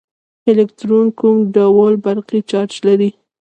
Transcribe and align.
الکترون 0.49 1.07
کوم 1.19 1.37
ډول 1.55 1.93
برقي 2.05 2.39
چارچ 2.49 2.73
لري. 2.87 3.09